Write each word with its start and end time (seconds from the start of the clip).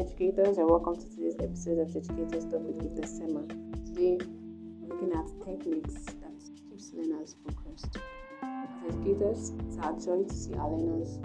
educators, 0.00 0.56
and 0.56 0.66
welcome 0.66 0.96
to 0.96 1.06
today's 1.10 1.36
episode 1.40 1.78
of 1.78 1.94
Educators 1.94 2.46
Talk 2.46 2.62
with 2.62 2.80
Gita 2.80 3.06
Sema. 3.06 3.46
Today, 3.84 4.16
we're 4.80 4.96
looking 4.96 5.12
at 5.12 5.28
techniques 5.44 6.06
that 6.24 6.32
keeps 6.56 6.94
learners 6.94 7.36
focused. 7.44 7.98
As 8.42 8.94
educators, 8.94 9.52
it's 9.60 9.76
our 9.76 9.92
joy 10.00 10.24
to 10.24 10.32
see 10.32 10.54
our 10.54 10.70
learners 10.70 11.20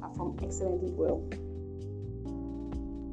perform 0.00 0.38
excellently 0.40 0.92
well. 0.94 1.26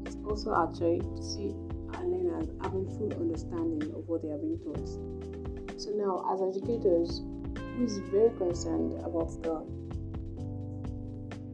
It's 0.05 0.17
also 0.29 0.51
our 0.51 0.71
joy 0.71 0.99
to 0.99 1.23
see 1.23 1.55
our 1.97 2.05
learners 2.05 2.49
having 2.61 2.85
full 2.85 3.11
understanding 3.17 3.89
of 3.95 4.07
what 4.07 4.21
they 4.21 4.29
are 4.29 4.37
being 4.37 4.59
taught. 4.61 5.81
So 5.81 5.89
now, 5.97 6.21
as 6.31 6.39
educators, 6.39 7.23
who 7.57 7.83
is 7.83 7.97
very 8.13 8.29
concerned 8.37 8.93
about 9.01 9.33
the 9.41 9.65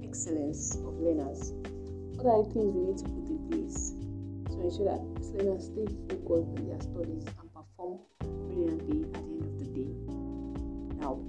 excellence 0.04 0.76
of 0.76 1.00
learners, 1.00 1.54
what 2.18 2.34
are 2.34 2.44
the 2.44 2.50
things 2.50 2.74
we 2.74 2.82
need 2.82 2.98
to 2.98 3.04
put 3.14 3.30
in 3.30 3.38
place 3.46 3.94
to 4.50 4.58
ensure 4.58 4.90
that 4.90 5.06
learners 5.38 5.70
stay 5.70 5.86
focused 6.10 6.50
on 6.50 6.66
their 6.66 6.82
studies 6.82 7.26
and 7.30 7.48
perform 7.54 8.02
brilliantly 8.50 9.06
at 9.06 9.22
the 9.22 9.38
end 9.38 9.46
of 9.46 9.54
the 9.62 9.70
day? 9.78 9.92
Now, 10.98 11.22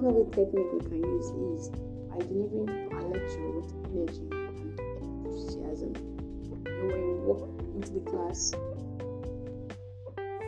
one 0.00 0.08
of 0.08 0.16
the 0.16 0.24
techniques 0.32 0.72
we 0.72 0.80
can 0.88 1.04
use 1.04 1.28
is 1.28 1.68
by 2.08 2.24
delivering 2.24 2.72
a 2.88 3.04
lecture 3.04 3.48
with 3.52 3.68
energy 3.92 4.32
and 4.32 5.28
enthusiasm. 5.28 5.92
And 5.92 6.88
when 6.88 7.04
you 7.04 7.20
walk 7.28 7.52
into 7.76 8.00
the 8.00 8.04
class, 8.08 8.56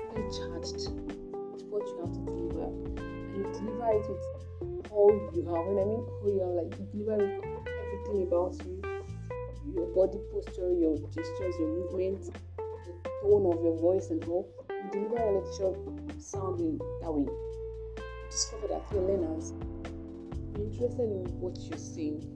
fully 0.09 0.24
charged 0.33 0.88
with 0.88 1.69
what 1.69 1.85
you 1.85 2.01
have 2.01 2.16
to 2.16 2.23
deliver, 2.33 2.65
and 2.97 3.37
you 3.37 3.45
deliver 3.60 3.93
it 3.93 4.09
with 4.09 4.88
all 4.88 5.13
you 5.37 5.45
have. 5.52 5.69
When 5.69 5.77
I 5.77 5.85
mean 5.85 6.01
all 6.01 6.33
you 6.33 6.41
have, 6.41 6.57
like 6.65 6.73
you 6.80 6.88
deliver 6.97 7.21
everything 7.21 8.24
about 8.24 8.57
you 8.65 8.82
your 9.74 9.87
body 9.95 10.18
posture, 10.32 10.73
your 10.73 10.96
gestures, 11.09 11.54
your 11.59 11.68
movement, 11.68 12.24
the 13.04 13.10
tone 13.23 13.46
of 13.52 13.62
your 13.65 13.79
voice, 13.79 14.10
and 14.10 14.23
all. 14.24 14.48
You 14.70 14.90
deliver 14.90 15.16
a 15.16 15.40
lecture 15.40 15.73
sounding 16.18 16.79
that 17.01 17.12
way. 17.12 17.26
Discover 18.30 18.68
that 18.68 18.84
your 18.92 19.02
learners 19.02 19.52
are 20.54 20.62
interested 20.62 21.09
in 21.09 21.24
what 21.40 21.56
you're 21.59 21.79
saying. 21.79 22.29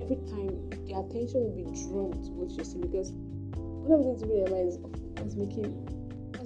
Every 0.00 0.16
time 0.28 0.70
their 0.86 1.00
attention 1.00 1.40
will 1.40 1.56
be 1.56 1.64
drawn 1.88 2.12
to 2.12 2.30
what 2.36 2.50
you're 2.52 2.64
saying 2.64 2.88
because 2.88 3.12
one 3.12 4.00
of 4.00 4.04
the 4.04 4.26
things 4.26 4.48
in 4.50 4.68
is 4.68 4.78
what's 5.16 5.36
making 5.36 5.72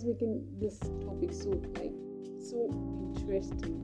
making 0.09 0.41
this 0.59 0.79
topic 1.05 1.33
so 1.33 1.51
like 1.77 1.93
so 2.41 2.65
interesting 3.13 3.77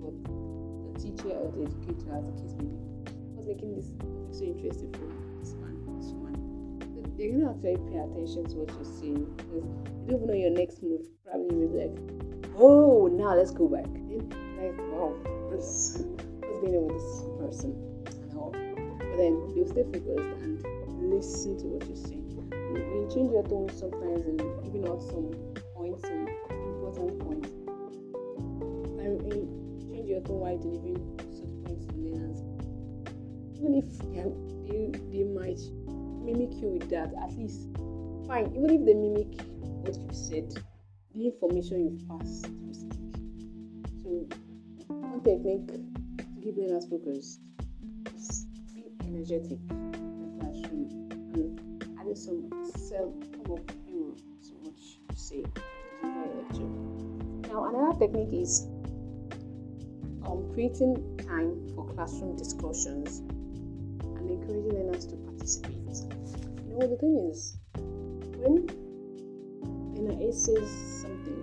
for 0.00 0.08
the 0.16 0.98
teacher 0.98 1.36
or 1.36 1.52
the 1.52 1.68
educator 1.68 2.16
as 2.16 2.24
the 2.24 2.32
case 2.32 2.54
may 2.56 2.64
be. 2.64 2.80
What's 3.36 3.46
making 3.46 3.76
this 3.76 3.92
so 4.32 4.44
interesting 4.44 4.90
for 4.94 5.25
this 7.16 7.32
man? 7.32 7.40
you're 7.40 7.40
gonna 7.40 7.56
actually 7.56 7.76
pay 7.90 7.98
attention 7.98 8.44
to 8.48 8.56
what 8.56 8.70
you're 8.70 8.84
saying 8.84 9.26
because 9.36 9.64
you 9.64 10.06
don't 10.08 10.22
even 10.22 10.26
know 10.26 10.34
your 10.34 10.50
next 10.50 10.82
move. 10.82 11.02
Probably 11.24 11.56
you 11.56 11.66
may 11.66 11.66
be 11.66 11.88
like, 11.88 11.96
oh, 12.56 13.08
now 13.08 13.34
let's 13.34 13.50
go 13.50 13.68
back. 13.68 13.84
And 13.84 14.32
like, 14.58 14.76
wow, 14.92 15.16
what's, 15.50 15.98
what's 16.40 16.60
going 16.60 16.86
with 16.86 16.96
this 16.96 17.24
person 17.40 17.72
and 18.06 18.38
all. 18.38 18.52
But 18.52 19.16
then 19.16 19.52
you'll 19.54 19.68
stay 19.68 19.84
focused 19.84 20.28
and 20.42 20.62
listen 21.10 21.58
to 21.58 21.64
what 21.66 21.86
you're. 21.88 21.96
You, 22.66 22.82
you 22.82 23.08
change 23.14 23.30
your 23.30 23.46
tone 23.46 23.70
sometimes 23.70 24.26
and 24.26 24.38
giving 24.64 24.88
out 24.88 25.00
some 25.00 25.30
points, 25.74 26.02
some 26.02 26.26
important 26.50 27.18
points. 27.20 27.48
And 29.00 29.22
change 29.86 30.08
your 30.08 30.20
tone 30.22 30.40
while 30.40 30.58
delivering 30.58 30.98
such 31.30 31.54
points 31.64 31.86
to 31.86 31.94
learners. 31.94 32.42
Even 33.54 33.80
if 33.80 33.86
they, 34.66 34.90
they 35.10 35.24
might 35.24 35.62
mimic 36.26 36.60
you 36.60 36.70
with 36.70 36.90
that, 36.90 37.14
at 37.22 37.32
least 37.38 37.68
fine. 38.26 38.52
Even 38.56 38.70
if 38.70 38.84
they 38.84 38.94
mimic 38.94 39.40
what 39.86 39.94
you 39.94 40.08
said, 40.12 40.52
the 41.14 41.26
information 41.26 41.86
you've 41.86 42.08
passed 42.08 42.48
will 42.50 42.74
stick. 42.74 42.98
So 44.02 44.26
one 44.88 45.22
technique 45.22 45.68
to 45.68 46.24
keep 46.42 46.56
learners 46.56 46.86
focused 46.90 47.40
is 48.16 48.46
be 48.74 48.90
energetic 49.06 49.58
in 49.70 50.18
the 50.20 50.44
classroom 50.44 50.90
and 51.34 51.98
adding 52.00 52.16
some 52.16 52.50
self 52.74 53.14
of 53.48 53.60
humor 53.86 54.14
to 54.42 54.52
what 54.66 54.74
you 54.76 55.14
say 55.14 55.44
during 56.02 56.42
lecture. 56.42 57.52
Now 57.52 57.66
another 57.66 57.98
technique 58.00 58.32
is 58.32 58.66
um, 60.26 60.50
creating 60.52 60.96
time 61.18 61.54
for 61.74 61.86
classroom 61.94 62.36
discussions 62.36 63.22
encouraging 64.46 64.78
learners 64.78 65.06
to 65.06 65.16
participate. 65.16 65.72
You 66.68 66.78
know, 66.78 66.86
the 66.86 66.96
thing 66.96 67.30
is, 67.30 67.56
when 68.38 68.66
Lena 69.94 70.14
A 70.28 70.32
says 70.32 70.70
something, 71.02 71.42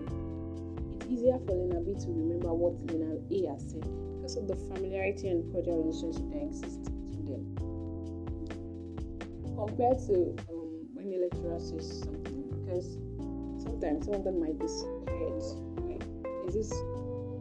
it's 0.95 1.05
easier 1.07 1.37
for 1.45 1.53
Lena 1.55 1.81
B 1.81 1.93
to 1.93 2.07
remember 2.07 2.53
what 2.53 2.73
Lena 2.91 3.15
A 3.31 3.51
has 3.51 3.71
said 3.71 3.83
because 4.15 4.37
of 4.37 4.47
the 4.47 4.55
familiarity 4.55 5.27
and 5.29 5.51
cordial 5.51 5.83
relationship 5.83 6.23
that 6.31 6.43
exists 6.43 6.89
between 6.89 7.25
them. 7.25 7.43
Compared 9.55 9.99
to 10.07 10.35
um, 10.49 10.87
when 10.93 11.13
a 11.13 11.17
lecturer 11.27 11.59
says 11.59 12.03
something, 12.03 12.43
because 12.63 12.97
sometimes 13.63 14.05
some 14.05 14.15
of 14.15 14.23
them 14.23 14.39
might 14.39 14.57
be 14.59 14.67
scared. 14.67 15.43
Is 16.47 16.53
this 16.53 16.73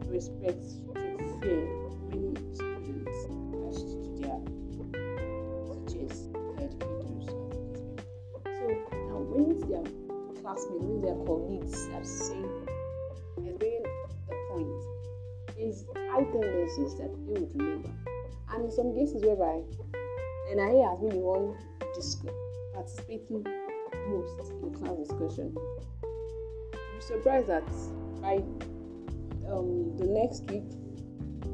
respect 0.07 0.61
to 1.41 1.82
when 9.43 9.59
their 9.69 9.83
classmates, 10.41 10.83
when 10.83 11.01
their 11.01 11.15
colleagues 11.25 11.87
are 11.93 12.03
saying, 12.03 12.67
bringing 13.35 13.83
the 14.27 14.35
point, 14.49 14.83
there's 15.55 15.85
high 16.11 16.23
tendencies 16.23 16.95
that 16.95 17.11
they 17.27 17.39
would 17.39 17.51
remember. 17.55 17.89
And 18.51 18.65
in 18.65 18.71
some 18.71 18.93
cases, 18.93 19.23
whereby 19.23 19.61
NIA 20.53 20.87
has 20.89 20.99
been 20.99 21.09
the 21.09 21.23
one 21.23 21.57
disc- 21.95 22.25
participating 22.73 23.43
most 24.07 24.51
in 24.51 24.73
class 24.73 25.07
discussion, 25.07 25.55
you'll 25.55 26.95
be 26.95 27.01
surprised 27.01 27.47
that 27.47 27.67
by 28.21 28.37
um, 29.49 29.97
the 29.97 30.05
next 30.05 30.43
week 30.51 30.63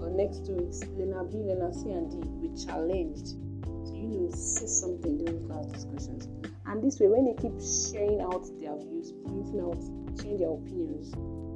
or 0.01 0.09
next 0.09 0.45
two 0.45 0.53
weeks, 0.53 0.81
Lena 0.97 1.23
B, 1.23 1.37
Lena 1.37 1.73
C, 1.73 1.91
and 1.91 2.09
D 2.11 2.17
will 2.17 2.55
challenged 2.55 3.37
to, 3.85 3.91
you 3.95 4.07
know, 4.07 4.29
say 4.31 4.65
something 4.65 5.17
during 5.17 5.45
class 5.47 5.67
discussions. 5.67 6.27
And 6.69 6.83
this 6.83 6.99
way, 6.99 7.07
when 7.07 7.25
they 7.25 7.33
keep 7.33 7.57
sharing 7.57 8.21
out 8.21 8.45
their 8.61 8.77
views, 8.77 9.11
pointing 9.25 9.57
out, 9.57 9.81
sharing 10.21 10.37
their 10.37 10.53
opinions, 10.53 11.09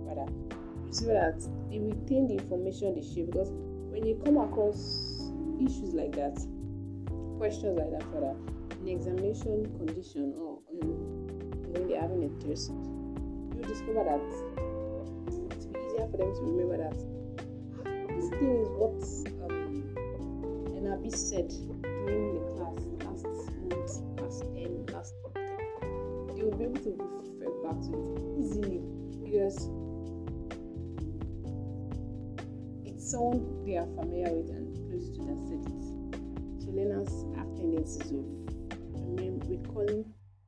rather, 0.09 0.25
you 0.25 0.91
see 0.91 1.06
that 1.06 1.38
they 1.69 1.78
retain 1.78 2.25
the 2.25 2.41
information 2.41 2.97
they 2.97 3.06
share. 3.06 3.29
Because 3.29 3.53
when 3.94 4.07
you 4.09 4.18
come 4.25 4.41
across 4.41 5.29
issues 5.62 5.94
like 5.94 6.18
that, 6.18 6.34
questions 7.38 7.78
like 7.78 7.94
that, 7.94 8.01
rather, 8.09 8.34
in 8.81 8.90
examination 8.90 9.69
condition 9.78 10.34
or 10.41 10.57
um, 10.81 10.97
when 11.69 11.88
they're 11.88 12.01
having 12.01 12.25
a 12.25 12.30
test, 12.41 12.74
you 12.74 13.62
discover 13.69 14.01
that 14.09 14.25
it's 15.30 15.69
easier 15.69 16.09
for 16.09 16.18
them 16.18 16.34
to 16.34 16.41
remember 16.41 16.78
that 16.81 16.97
this 18.18 18.30
thing 18.34 18.50
is 18.50 18.69
what 18.81 18.97
um, 19.45 19.85
Enabi 20.74 21.13
said 21.13 21.53
during 22.01 22.34
the 22.34 22.41
class 22.57 22.81
10. 26.73 26.97
Will 26.97 26.97
be 26.97 27.23
to 27.23 27.31
refer 27.39 27.51
back 27.63 27.81
to 27.81 27.91
it 27.94 28.39
easily 28.39 28.81
because 29.23 29.69
it's 32.85 33.11
someone 33.11 33.66
they 33.66 33.78
are 33.78 33.88
familiar 33.95 34.33
with 34.33 34.50
and 34.50 34.75
close 34.89 35.09
to 35.09 35.24
that 35.25 35.39
said 35.47 35.63
it. 35.65 35.83
So 36.63 36.71
learners 36.71 37.25
have 37.38 37.47
tendencies 37.56 38.12
of 38.12 38.44
recalling 39.50 40.06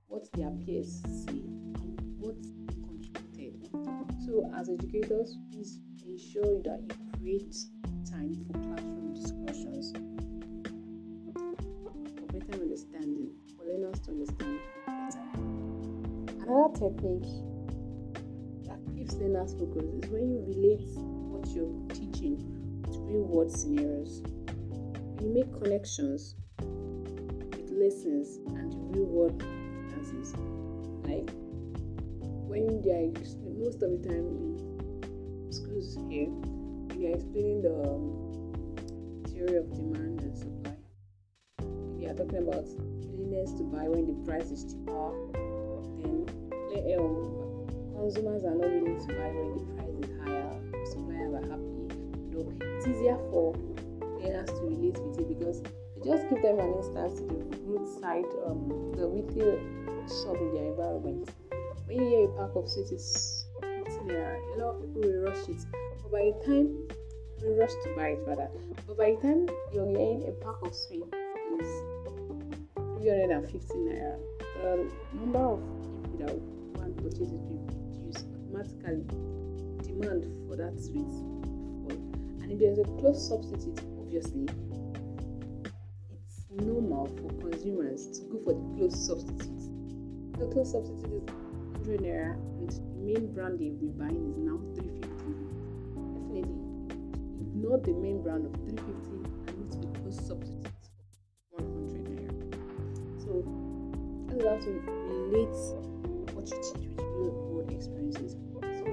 what 0.08 0.32
their 0.34 0.50
peers 0.66 1.02
say 1.04 1.42
and 1.82 2.00
what 2.20 2.36
they 2.42 2.74
contributed. 2.74 3.70
So 4.26 4.52
as 4.58 4.70
educators, 4.70 5.38
please 5.52 5.80
ensure 6.06 6.62
that 6.64 6.82
you 6.90 7.20
create 7.20 7.56
technique 16.76 17.32
that 18.68 18.80
keeps 18.94 19.16
learners 19.16 19.54
focused 19.54 20.04
is 20.04 20.10
when 20.12 20.30
you 20.30 20.44
relate 20.46 20.84
what 21.32 21.48
you're 21.56 21.72
teaching 21.90 22.38
to 22.92 23.00
real 23.00 23.24
world 23.24 23.52
scenarios. 23.52 24.22
You 25.22 25.34
make 25.34 25.52
connections 25.64 26.36
with 26.60 27.72
lessons 27.72 28.38
and 28.60 28.76
real 28.94 29.06
world 29.06 29.42
instances. 29.96 30.36
Like 31.08 31.32
when 32.48 32.82
they 32.82 32.92
are 32.92 33.08
most 33.58 33.82
of 33.82 33.92
the 33.92 34.02
time 34.08 34.28
in 34.36 35.52
schools 35.52 35.98
here, 36.10 36.28
they 36.90 37.08
are 37.08 37.16
explaining 37.16 37.62
the 37.62 37.74
um, 37.74 39.24
theory 39.30 39.58
of 39.58 39.72
demand 39.72 40.22
and 40.22 40.38
supply. 40.38 40.76
They 41.98 42.08
are 42.08 42.14
talking 42.14 42.44
about 42.44 42.66
willingness 42.68 43.54
to 43.54 43.64
buy 43.64 43.88
when 43.88 44.06
the 44.08 44.14
price 44.26 44.52
is 44.52 44.66
cheaper. 44.66 45.12
Then 46.04 46.45
um, 46.98 47.46
consumers 47.96 48.44
are 48.44 48.56
not 48.56 48.70
willing 48.70 49.00
to 49.00 49.08
buy 49.16 49.32
when 49.32 49.50
the 49.56 49.64
price 49.76 49.96
is 50.04 50.12
higher. 50.22 50.52
Suppliers 50.86 51.34
are 51.34 51.48
happy. 51.50 51.76
You 52.32 52.58
it's 52.60 52.88
easier 52.88 53.18
for 53.32 53.56
learners 54.20 54.50
to 54.50 54.62
relate 54.68 54.98
with 55.00 55.20
it 55.20 55.28
because 55.30 55.64
you 55.96 56.04
just 56.04 56.30
give 56.30 56.42
them 56.42 56.60
an 56.60 56.74
instance 56.76 57.20
to 57.20 57.26
the 57.26 57.40
roadside, 57.64 58.26
um, 58.46 58.92
the 58.96 59.08
retail 59.08 59.58
shop 60.08 60.38
in 60.38 60.54
their 60.54 60.68
environment. 60.72 61.30
When 61.88 61.98
you 61.98 62.08
hear 62.10 62.30
a 62.30 62.32
pack 62.38 62.56
of 62.56 62.70
sweets 62.70 62.92
is 62.92 63.46
15 63.62 64.08
naira, 64.08 64.38
a 64.56 64.58
lot 64.60 64.76
of 64.76 64.82
people 64.82 65.02
will 65.02 65.24
rush 65.24 65.50
it. 65.50 65.62
But 66.02 66.12
by 66.12 66.32
the 66.32 66.46
time 66.46 66.88
we 67.42 67.50
rush 67.60 67.72
to 67.72 67.96
buy 67.96 68.10
it 68.10 68.20
rather, 68.28 68.50
but 68.88 68.98
by 68.98 69.16
the 69.16 69.22
time 69.22 69.48
you're 69.74 69.88
getting 69.92 70.28
a 70.28 70.32
pack 70.44 70.62
of 70.62 70.76
sweets 70.76 71.10
is 71.60 71.72
350 73.02 73.74
naira, 73.74 74.20
the 74.62 74.92
number 75.14 75.40
of 75.40 75.60
people 76.04 76.26
that 76.26 76.36
want 76.36 76.65
to 76.84 77.02
purchase 77.02 77.32
it 77.32 77.42
will 77.48 77.66
reduce 77.68 78.24
automatically. 78.24 79.06
Demand 79.84 80.24
for 80.48 80.56
that 80.56 80.80
sweet 80.80 81.08
fall. 81.08 81.92
And 82.42 82.52
if 82.52 82.60
there's 82.60 82.80
a 82.80 82.84
close 83.00 83.28
substitute, 83.28 83.80
obviously, 84.00 84.48
it's 86.12 86.46
normal 86.52 87.08
for 87.08 87.30
consumers 87.40 88.08
to 88.20 88.26
go 88.30 88.40
for 88.44 88.54
the 88.54 88.64
close 88.78 89.08
substitute. 89.08 89.72
The 90.40 90.48
close 90.48 90.72
substitute 90.72 91.30
is 91.30 91.88
100 91.88 92.02
naira, 92.02 92.34
and 92.60 92.70
the 92.70 92.82
main 93.02 93.34
brand 93.34 93.60
they 93.60 93.70
will 93.70 93.78
be 93.78 93.88
buying 93.98 94.30
is 94.30 94.38
now 94.38 94.60
350. 94.76 95.06
Definitely, 96.14 96.60
ignore 97.40 97.80
the 97.80 97.94
main 97.94 98.22
brand 98.22 98.46
of 98.46 98.54
350 98.68 99.26
and 99.48 99.72
to 99.72 99.78
the 99.80 99.88
close 100.00 100.20
substitute 100.28 100.66
of 101.58 101.64
100 101.64 102.04
naira. 102.04 102.34
So, 103.24 103.42
that's 104.28 104.44
how 104.44 104.58
to 104.60 104.72
relate 105.08 105.95
what 106.46 106.54
you 106.54 106.74
teach 106.74 106.90
with 106.96 107.06
real 107.18 107.32
world 107.50 107.72
experiences. 107.72 108.34
So, 108.34 108.86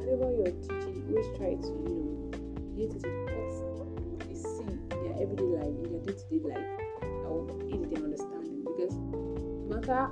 whatever 0.00 0.32
you're 0.32 0.56
teaching, 0.64 1.04
always 1.08 1.28
try 1.36 1.52
to, 1.52 1.68
you 1.68 1.84
know, 1.84 2.32
relate 2.72 2.96
it 2.96 3.02
to 3.02 3.08
what 4.08 4.20
they 4.24 4.34
see 4.34 4.64
in 4.64 4.88
their 4.88 5.14
everyday 5.20 5.44
life, 5.44 5.68
in 5.68 5.92
their 5.92 6.00
day 6.00 6.16
to 6.16 6.24
day 6.32 6.40
life, 6.48 6.68
that 7.00 7.28
will 7.28 7.60
aid 7.68 7.90
their 7.92 8.04
understanding. 8.04 8.64
Because 8.64 8.96
matter 9.68 10.08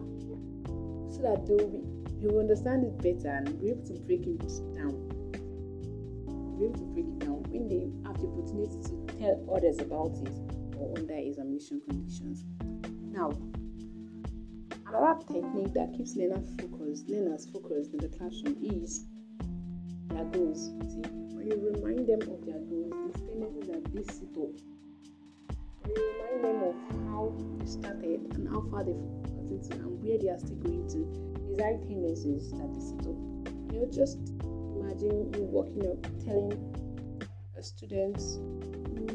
so 1.08 1.22
that 1.22 1.46
they 1.46 1.54
will 1.54 1.72
be, 1.72 1.80
you 2.20 2.28
will 2.28 2.40
understand 2.40 2.84
it 2.84 2.96
better 3.00 3.32
and 3.32 3.58
be 3.60 3.70
able 3.70 3.84
to 3.86 3.94
break 4.04 4.26
it 4.26 4.40
down. 4.76 4.92
Be 6.58 6.64
able 6.64 6.76
to 6.76 6.84
break 6.92 7.08
it 7.08 7.18
down 7.20 7.40
when 7.48 7.68
they 7.72 7.88
have 8.04 8.20
the 8.20 8.28
opportunity 8.28 8.76
to 8.84 8.94
tell 9.16 9.36
others 9.48 9.80
about 9.80 10.12
it 10.20 10.36
or 10.76 10.92
under 10.98 11.14
examination 11.14 11.80
conditions. 11.88 12.44
Now, 13.12 13.32
another 14.88 15.20
technique 15.32 15.74
that 15.74 15.92
keeps 15.96 16.16
learners 16.16 16.48
focused, 16.60 17.08
learners 17.08 17.46
focused 17.52 17.92
in 17.92 17.98
the 17.98 18.08
classroom 18.08 18.56
is 18.62 19.04
their 20.08 20.24
goals. 20.24 20.70
See, 20.88 21.02
when 21.34 21.50
you 21.50 21.72
remind 21.74 22.06
them 22.06 22.22
of 22.22 22.44
their 22.46 22.60
goals, 22.60 23.14
tendencies 23.26 23.66
that 23.68 23.84
they 23.92 24.02
sit. 24.12 24.36
When 24.36 25.94
you 25.94 26.02
remind 26.12 26.44
them 26.44 26.62
of 26.62 26.74
how 27.10 27.34
they 27.58 27.66
started 27.66 28.20
and 28.34 28.48
how 28.48 28.62
far 28.70 28.84
they've 28.84 28.94
gotten 28.94 29.60
to 29.68 29.74
and 29.76 30.02
where 30.02 30.18
they 30.18 30.28
are 30.28 30.38
still 30.38 30.56
going 30.56 30.88
to, 30.88 30.98
these 31.48 31.60
are 31.60 31.76
tendencies 31.86 32.50
that 32.52 32.72
up. 33.00 33.16
You 33.72 33.80
know, 33.80 33.88
just 33.90 34.18
imagine 34.42 35.32
you 35.34 35.42
walking 35.42 35.86
up 35.86 36.02
telling 36.24 36.58
a 37.58 37.62
student 37.62 38.20
who 38.88 39.06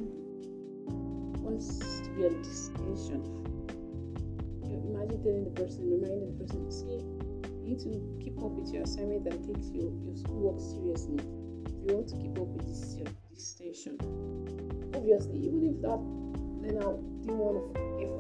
wants 1.42 1.80
to 2.02 2.10
be 2.12 2.26
on 2.26 2.42
distinction. 2.42 3.51
You 5.02 5.08
imagine 5.08 5.24
telling 5.24 5.44
the 5.46 5.58
person, 5.58 5.82
reminding 5.90 6.38
the 6.38 6.46
person, 6.46 6.70
see, 6.70 7.02
you 7.66 7.74
need 7.74 7.82
to 7.82 7.90
keep 8.22 8.38
up 8.38 8.54
with 8.54 8.70
your 8.70 8.84
assignment 8.84 9.26
and 9.26 9.42
take 9.42 9.58
your, 9.74 9.90
your 10.06 10.14
schoolwork 10.14 10.62
seriously. 10.62 11.18
If 11.18 11.74
you 11.90 11.98
want 11.98 12.08
to 12.14 12.18
keep 12.22 12.38
up 12.38 12.46
with 12.54 12.70
this 12.70 12.94
your 13.02 13.10
distinction. 13.34 13.98
Obviously, 14.94 15.42
even 15.42 15.74
if 15.74 15.82
that 15.82 15.98
learner 15.98 17.02
didn't 17.26 17.34
want 17.34 17.58
to 17.58 17.82
if 17.98 18.14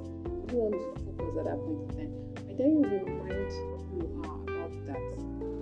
didn't 0.49 0.57
want 0.57 0.73
to 0.73 0.81
focus 1.05 1.37
at 1.37 1.45
that 1.45 1.61
point 1.61 1.85
in 1.85 1.93
time, 2.01 2.17
by 2.49 2.53
then 2.57 2.81
you 2.81 2.89
remind 2.89 3.53
you 3.53 4.09
about 4.17 4.73
that, 4.89 5.05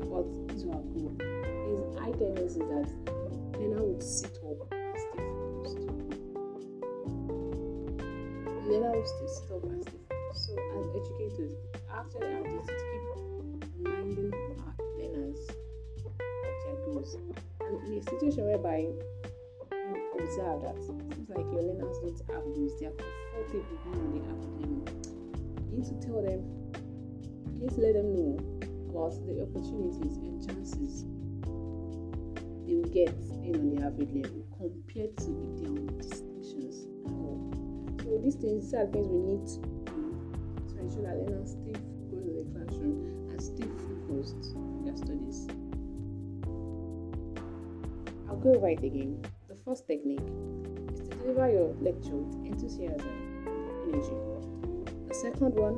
about 0.08 0.24
this 0.48 0.64
our 0.72 0.80
goal. 0.96 1.12
His 1.20 1.84
high 2.00 2.16
tendency 2.16 2.64
that 2.64 2.88
learner 3.60 3.84
would 3.84 4.00
sit 4.00 4.40
up 4.48 4.72
and 4.72 4.96
stay 4.96 5.20
focused. 5.20 5.84
Learner 8.72 8.96
would 8.96 9.04
still 9.04 9.28
sit 9.28 9.52
up 9.52 9.68
and 9.68 9.84
stay 9.84 9.99
educators, 10.96 11.54
actually 11.92 12.34
our 12.34 12.44
duty 12.44 12.66
to 12.66 12.74
keep 12.90 13.04
reminding 13.78 14.34
our 14.60 14.76
learners 14.98 15.42
of 16.06 16.14
their 16.66 16.78
goals. 16.86 17.18
And 17.62 17.76
in 17.88 18.00
a 18.00 18.04
situation 18.04 18.46
whereby 18.46 18.78
you 18.80 18.98
observe 20.20 20.62
that 20.64 20.76
it 20.76 20.84
seems 20.86 21.30
like 21.30 21.46
your 21.52 21.64
learners 21.64 21.98
don't 22.02 22.20
have 22.34 22.44
goals, 22.56 22.74
they 22.80 22.88
are 22.88 22.98
comfortable 22.98 23.78
being 23.86 24.12
the 24.18 24.30
average 24.30 24.58
level. 24.60 24.84
You 25.70 25.78
need 25.78 25.86
to 25.86 25.96
tell 26.06 26.22
them, 26.22 26.42
to 27.76 27.82
let 27.82 27.94
them 27.94 28.16
know 28.16 28.40
about 28.90 29.14
the 29.28 29.44
opportunities 29.44 30.18
and 30.18 30.46
chances 30.46 31.06
they 32.70 32.76
will 32.76 32.90
get 32.94 33.10
being 33.42 33.56
on 33.56 33.76
the 33.76 33.82
average 33.84 34.14
level 34.14 34.46
compared 34.58 35.18
to 35.18 35.32
are 35.58 35.66
on 35.66 35.98
distinctions. 35.98 36.86
So 38.04 38.20
these 38.24 38.36
things, 38.36 38.66
these 38.66 38.74
are 38.74 38.86
things 38.86 39.08
we 39.08 39.18
need 39.18 39.48
to 40.90 40.96
to 40.96 41.02
that 41.02 41.18
learners 41.18 41.52
stay 41.52 41.74
focused 41.74 42.28
in 42.28 42.36
the 42.38 42.46
classroom 42.54 43.30
and 43.30 43.42
stay 43.42 43.68
focused 43.86 44.56
in 44.56 44.86
their 44.86 44.98
studies. 44.98 45.48
I'll 48.28 48.38
go 48.38 48.56
over 48.56 48.70
it 48.70 48.84
again. 48.84 49.22
The 49.48 49.56
first 49.66 49.86
technique 49.88 50.22
is 50.94 51.00
to 51.02 51.16
deliver 51.18 51.52
your 51.52 51.76
lecture 51.82 52.16
with 52.16 52.46
enthusiasm 52.46 53.08
and 53.46 53.94
energy. 53.94 54.18
The 55.08 55.14
second 55.14 55.54
one, 55.56 55.78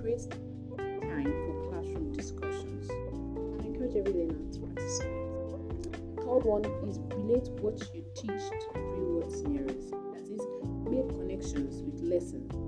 create 0.00 0.30
time 0.78 1.32
for 1.46 1.70
classroom 1.70 2.12
discussions 2.12 2.88
and 2.90 3.64
encourage 3.64 3.96
every 3.96 4.12
learner 4.12 4.52
to 4.52 4.58
participate. 4.60 5.92
The 6.16 6.22
third 6.22 6.44
one 6.44 6.64
is 6.88 6.98
relate 7.16 7.48
what 7.60 7.82
you 7.94 8.04
teach 8.14 8.46
to 8.46 8.78
real 8.78 9.18
world 9.18 9.32
scenarios. 9.32 9.90
That 10.14 10.26
is, 10.30 10.42
make 10.86 11.08
connections 11.08 11.82
with 11.82 12.00
lesson 12.02 12.48
and 12.52 12.65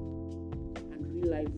real 1.20 1.30
life 1.30 1.48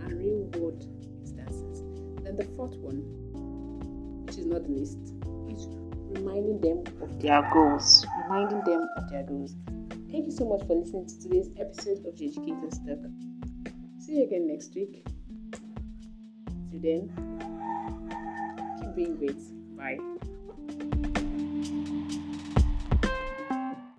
and 0.00 0.18
real 0.18 0.44
world 0.60 0.84
instances. 1.20 1.82
Then 2.22 2.36
the 2.36 2.44
fourth 2.56 2.76
one, 2.76 3.02
which 4.26 4.38
is 4.38 4.46
not 4.46 4.64
the 4.64 4.70
least, 4.70 4.98
is 5.48 5.66
reminding 6.10 6.60
them 6.60 6.84
of 7.02 7.20
their 7.20 7.48
goals. 7.52 8.06
Reminding 8.24 8.62
them 8.64 8.88
of 8.96 9.10
their 9.10 9.22
goals. 9.22 9.54
Thank 10.10 10.26
you 10.26 10.32
so 10.32 10.48
much 10.48 10.66
for 10.66 10.74
listening 10.74 11.06
to 11.06 11.20
today's 11.20 11.50
episode 11.58 12.04
of 12.06 12.16
the 12.16 12.26
Educator's 12.26 12.78
Talk. 12.78 12.98
See 13.98 14.16
you 14.16 14.24
again 14.24 14.46
next 14.46 14.74
week. 14.74 15.04
Till 16.70 16.80
then, 16.80 17.10
keep 18.80 18.94
being 18.94 19.16
great. 19.16 19.36
Bye. 19.76 19.98